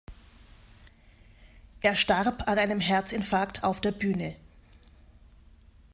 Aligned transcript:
Er 1.81 1.95
starb 1.95 2.47
an 2.49 2.57
einem 2.57 2.79
Herzinfarkt 2.79 3.63
auf 3.63 3.81
der 3.81 3.91
Bühne. 3.91 4.35